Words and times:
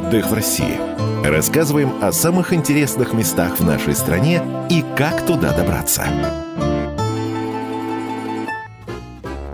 Отдых 0.00 0.30
в 0.30 0.32
России. 0.32 0.80
Рассказываем 1.22 2.02
о 2.02 2.10
самых 2.10 2.54
интересных 2.54 3.12
местах 3.12 3.60
в 3.60 3.66
нашей 3.66 3.94
стране 3.94 4.42
и 4.70 4.82
как 4.96 5.26
туда 5.26 5.52
добраться. 5.52 6.04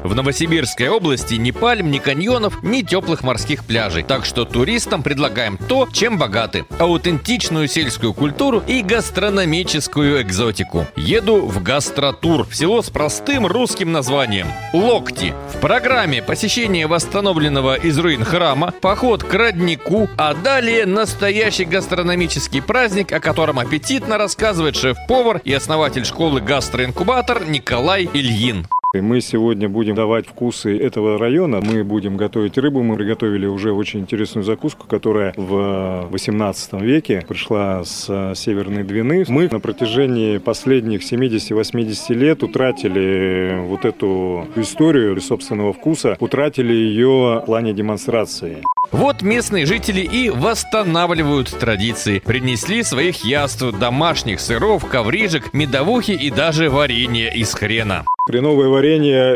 В 0.07 0.15
Новосибирской 0.15 0.89
области 0.89 1.35
ни 1.35 1.51
пальм, 1.51 1.91
ни 1.91 1.99
каньонов, 1.99 2.63
ни 2.63 2.83
теплых 2.83 3.25
морских 3.25 3.65
пляжей. 3.65 4.05
Так 4.05 4.25
что 4.25 4.45
туристам 4.45 5.03
предлагаем 5.03 5.59
то, 5.59 5.89
чем 5.93 6.17
богаты. 6.17 6.65
Аутентичную 6.79 7.67
сельскую 7.67 8.15
культуру 8.15 8.63
и 8.69 8.83
гастрономическую 8.83 10.23
экзотику. 10.23 10.87
Еду 10.95 11.45
в 11.47 11.61
гастротур 11.61 12.47
в 12.47 12.55
село 12.55 12.83
с 12.83 12.91
простым 12.91 13.47
русским 13.47 13.91
названием– 13.91 14.47
Локти. 14.73 15.35
В 15.53 15.59
программе 15.61 16.23
посещение 16.23 16.87
восстановленного 16.87 17.75
из 17.75 17.99
руин 17.99 18.23
храма, 18.23 18.73
поход 18.81 19.25
к 19.25 19.35
роднику, 19.35 20.09
а 20.17 20.35
далее 20.35 20.87
настоящий 20.87 21.65
гастрономический 21.65 22.63
праздник, 22.63 23.11
о 23.13 23.19
котором 23.19 23.59
аппетитно 23.59 24.19
рассказывает 24.19 24.77
шеф-повар 24.77 25.41
и 25.43 25.53
основатель 25.53 26.05
школы 26.05 26.41
гастроинкубатор 26.41 27.45
Николай 27.45 28.09
Ильин. 28.13 28.69
Мы 29.01 29.21
сегодня 29.21 29.69
будем 29.69 29.95
давать 29.95 30.27
вкусы 30.27 30.77
этого 30.77 31.19
района. 31.19 31.61
Мы 31.63 31.85
будем 31.85 32.17
готовить 32.17 32.59
рыбу. 32.59 32.83
Мы 32.83 32.97
приготовили 32.97 33.47
уже 33.47 33.73
очень 33.73 34.01
интересную 34.01 34.45
закуску, 34.45 34.87
которая 34.87 35.33
в 35.37 36.09
18 36.11 36.75
веке 36.81 37.25
пришла 37.29 37.85
с 37.85 38.35
Северной 38.35 38.85
Двины. 38.85 39.25
Мы 39.29 39.49
на 39.49 39.61
протяжении 39.61 40.39
последних 40.39 41.03
70-80 41.03 42.15
лет 42.15 42.43
утратили 42.43 43.59
вот 43.67 43.85
эту 43.85 44.47
историю 44.57 45.21
собственного 45.21 45.73
вкуса, 45.73 46.17
утратили 46.21 46.73
ее 46.73 47.41
в 47.43 47.47
плане 47.47 47.73
демонстрации. 47.73 48.63
Вот 48.93 49.21
местные 49.23 49.67
жители 49.67 50.01
и 50.01 50.31
восстанавливают 50.31 51.49
традиции. 51.51 52.21
Принесли 52.21 52.85
своих 52.85 53.25
яств, 53.25 53.65
домашних 53.79 54.39
сыров, 54.41 54.87
коврижек, 54.87 55.53
медовухи 55.53 56.13
и 56.13 56.31
даже 56.31 56.71
варенье 56.71 57.35
из 57.35 57.53
хрена. 57.53 58.05
Хреновое 58.29 58.69
варенье, 58.69 58.86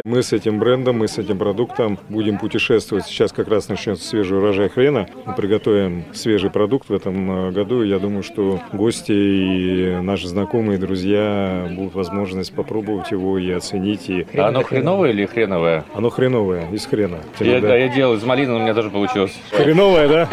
мы 0.04 0.22
с 0.22 0.32
этим 0.32 0.58
брендом, 0.58 0.98
мы 0.98 1.08
с 1.08 1.18
этим 1.18 1.38
продуктом 1.38 1.98
будем 2.08 2.38
путешествовать. 2.38 3.06
Сейчас 3.06 3.32
как 3.32 3.48
раз 3.48 3.68
начнется 3.68 4.06
свежий 4.06 4.38
урожай 4.38 4.68
хрена. 4.68 5.08
Мы 5.26 5.34
приготовим 5.34 6.04
свежий 6.12 6.50
продукт 6.50 6.88
в 6.88 6.94
этом 6.94 7.48
э, 7.48 7.50
году. 7.50 7.82
Я 7.82 7.98
думаю, 7.98 8.22
что 8.22 8.60
гости 8.72 9.12
и 9.12 10.00
наши 10.00 10.28
знакомые, 10.28 10.78
друзья 10.78 11.68
будут 11.70 11.94
возможность 11.94 12.52
попробовать 12.52 13.10
его 13.10 13.38
и 13.38 13.50
оценить. 13.50 14.08
И... 14.08 14.26
А 14.34 14.48
оно 14.48 14.62
хреновое 14.62 15.10
или 15.10 15.26
хреновое? 15.26 15.84
Оно 15.94 16.10
хреновое, 16.10 16.70
из 16.70 16.86
хрена. 16.86 17.18
Я, 17.40 17.60
да, 17.60 17.76
я 17.76 17.88
делал 17.88 18.14
из 18.14 18.22
малины, 18.22 18.54
у 18.54 18.58
меня 18.60 18.74
тоже 18.74 18.90
получилось. 18.90 19.36
Хреновое, 19.50 20.08
да? 20.08 20.28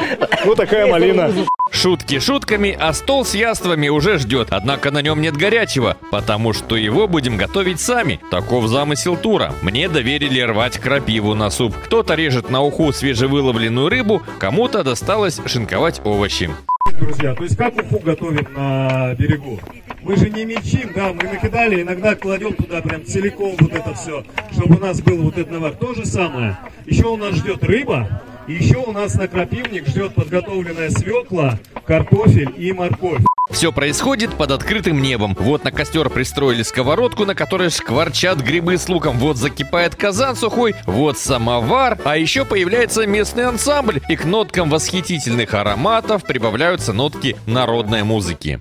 Ну, 0.45 0.55
такая 0.55 0.87
малина. 0.87 1.31
Шутки 1.77 2.17
шутками, 2.17 2.75
а 2.79 2.91
стол 2.91 3.23
с 3.23 3.35
яствами 3.35 3.87
уже 3.87 4.17
ждет. 4.17 4.47
Однако 4.49 4.89
на 4.89 5.03
нем 5.03 5.21
нет 5.21 5.37
горячего, 5.37 5.95
потому 6.09 6.51
что 6.51 6.75
его 6.75 7.07
будем 7.07 7.37
готовить 7.37 7.79
сами. 7.79 8.19
Таков 8.31 8.65
замысел 8.65 9.15
тура. 9.15 9.53
Мне 9.61 9.87
доверили 9.87 10.41
рвать 10.41 10.79
крапиву 10.79 11.35
на 11.35 11.51
суп. 11.51 11.75
Кто-то 11.85 12.15
режет 12.15 12.49
на 12.49 12.61
уху 12.61 12.91
свежевыловленную 12.91 13.89
рыбу, 13.89 14.23
кому-то 14.39 14.83
досталось 14.83 15.39
шинковать 15.45 16.01
овощи. 16.03 16.49
Друзья, 16.99 17.35
то 17.35 17.43
есть 17.43 17.55
как 17.55 17.75
уху 17.75 17.99
готовим 17.99 18.47
на 18.55 19.13
берегу? 19.13 19.59
Мы 20.01 20.15
же 20.15 20.31
не 20.31 20.45
мечим, 20.45 20.89
да, 20.95 21.13
мы 21.13 21.29
накидали, 21.29 21.83
иногда 21.83 22.15
кладем 22.15 22.53
туда 22.53 22.81
прям 22.81 23.05
целиком 23.05 23.55
вот 23.59 23.71
это 23.71 23.93
все, 23.93 24.23
чтобы 24.51 24.77
у 24.77 24.79
нас 24.79 24.99
был 25.01 25.21
вот 25.21 25.37
этот 25.37 25.51
навар. 25.51 25.73
То 25.73 25.93
же 25.93 26.05
самое. 26.05 26.57
Еще 26.87 27.05
у 27.05 27.17
нас 27.17 27.35
ждет 27.35 27.63
рыба, 27.63 28.23
и 28.47 28.53
еще 28.53 28.77
у 28.77 28.91
нас 28.91 29.15
на 29.15 29.27
крапивник 29.27 29.87
ждет 29.87 30.15
подготовленная 30.15 30.89
свекла, 30.89 31.59
картофель 31.85 32.53
и 32.57 32.71
морковь. 32.71 33.21
Все 33.49 33.71
происходит 33.71 34.33
под 34.35 34.51
открытым 34.51 35.01
небом. 35.01 35.35
Вот 35.39 35.63
на 35.63 35.71
костер 35.71 36.09
пристроили 36.09 36.63
сковородку, 36.63 37.25
на 37.25 37.33
которой 37.33 37.69
шкварчат 37.69 38.39
грибы 38.39 38.77
с 38.77 38.89
луком. 38.89 39.17
Вот 39.19 39.37
закипает 39.37 39.95
казан 39.95 40.35
сухой, 40.35 40.75
вот 40.85 41.17
самовар. 41.17 41.97
А 42.03 42.17
еще 42.17 42.43
появляется 42.43 43.07
местный 43.07 43.45
ансамбль, 43.45 44.01
и 44.09 44.15
к 44.15 44.25
ноткам 44.25 44.69
восхитительных 44.69 45.53
ароматов 45.53 46.23
прибавляются 46.23 46.91
нотки 46.93 47.37
народной 47.45 48.03
музыки. 48.03 48.59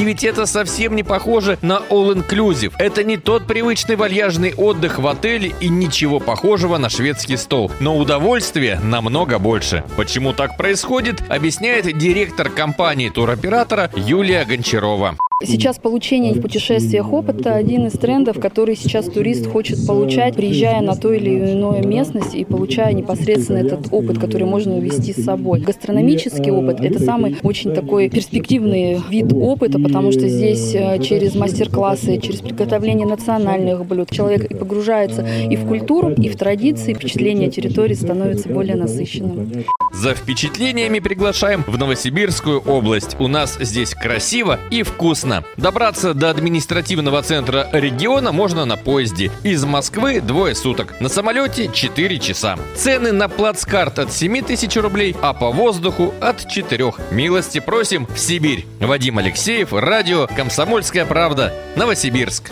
И 0.00 0.04
ведь 0.04 0.24
это 0.24 0.46
совсем 0.46 0.96
не 0.96 1.02
похоже 1.02 1.58
на 1.60 1.82
all-inclusive. 1.90 2.72
Это 2.78 3.04
не 3.04 3.18
тот 3.18 3.46
привычный 3.46 3.96
вальяжный 3.96 4.54
отдых 4.54 4.98
в 4.98 5.06
отеле 5.06 5.54
и 5.60 5.68
ничего 5.68 6.20
похожего 6.20 6.78
на 6.78 6.88
шведский 6.88 7.36
стол. 7.36 7.70
Но 7.80 7.98
удовольствия 7.98 8.80
намного 8.82 9.38
больше. 9.38 9.84
Почему 9.98 10.32
так 10.32 10.56
происходит, 10.56 11.22
объясняет 11.28 11.98
директор 11.98 12.48
компании 12.48 13.10
туроператора 13.10 13.90
Юлия 13.94 14.46
Гончарова. 14.46 15.18
Сейчас 15.42 15.78
получение 15.78 16.34
в 16.34 16.42
путешествиях 16.42 17.10
опыта– 17.14 17.54
один 17.54 17.86
из 17.86 17.92
трендов, 17.94 18.38
который 18.38 18.76
сейчас 18.76 19.06
турист 19.06 19.46
хочет 19.46 19.86
получать, 19.86 20.36
приезжая 20.36 20.82
на 20.82 20.94
то 20.96 21.10
или 21.14 21.52
иное 21.52 21.82
местность 21.82 22.34
и 22.34 22.44
получая 22.44 22.92
непосредственно 22.92 23.56
этот 23.56 23.86
опыт, 23.90 24.18
который 24.18 24.46
можно 24.46 24.76
увезти 24.76 25.14
с 25.14 25.24
собой. 25.24 25.60
Гастрономический 25.60 26.50
опыт– 26.50 26.80
это 26.82 27.02
самый 27.02 27.38
очень 27.42 27.72
такой 27.72 28.10
перспективный 28.10 29.00
вид 29.08 29.32
опыта, 29.32 29.78
потому 29.78 30.12
что 30.12 30.28
здесь 30.28 30.74
э, 30.74 30.98
через 31.02 31.34
мастер-классы, 31.34 32.18
через 32.18 32.40
приготовление 32.40 33.06
национальных 33.06 33.86
блюд 33.86 34.10
человек 34.10 34.44
и 34.44 34.54
погружается 34.54 35.26
и 35.26 35.56
в 35.56 35.66
культуру, 35.66 36.12
и 36.12 36.28
в 36.28 36.36
традиции, 36.36 36.92
впечатление 36.92 37.50
территории 37.50 37.94
становится 37.94 38.50
более 38.50 38.76
насыщенным. 38.76 39.64
За 39.92 40.14
впечатлениями 40.14 40.98
приглашаем 40.98 41.64
в 41.66 41.76
Новосибирскую 41.76 42.60
область. 42.60 43.16
У 43.18 43.26
нас 43.26 43.56
здесь 43.60 43.94
красиво 43.94 44.58
и 44.70 44.82
вкусно. 44.82 45.29
Добраться 45.56 46.14
до 46.14 46.30
административного 46.30 47.22
центра 47.22 47.68
региона 47.72 48.32
можно 48.32 48.64
на 48.64 48.76
поезде. 48.76 49.30
Из 49.42 49.64
Москвы 49.64 50.20
двое 50.20 50.54
суток. 50.54 51.00
На 51.00 51.08
самолете 51.08 51.70
4 51.72 52.18
часа. 52.18 52.58
Цены 52.76 53.12
на 53.12 53.28
плацкарт 53.28 53.98
от 53.98 54.12
7 54.12 54.42
тысяч 54.42 54.76
рублей, 54.76 55.16
а 55.22 55.32
по 55.32 55.50
воздуху 55.50 56.12
от 56.20 56.48
4. 56.48 56.92
Милости 57.10 57.60
просим 57.60 58.06
в 58.06 58.18
Сибирь. 58.18 58.66
Вадим 58.80 59.18
Алексеев, 59.18 59.72
радио 59.72 60.26
«Комсомольская 60.26 61.06
правда», 61.06 61.54
Новосибирск. 61.76 62.50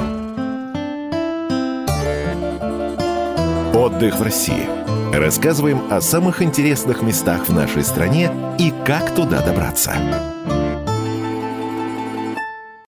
Отдых 3.74 4.16
в 4.16 4.22
России. 4.22 4.68
Рассказываем 5.12 5.82
о 5.90 6.00
самых 6.00 6.42
интересных 6.42 7.02
местах 7.02 7.48
в 7.48 7.52
нашей 7.52 7.82
стране 7.82 8.30
и 8.58 8.72
как 8.84 9.14
туда 9.14 9.40
добраться. 9.40 9.94